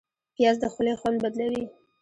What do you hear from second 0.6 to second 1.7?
د خولې خوند بدلوي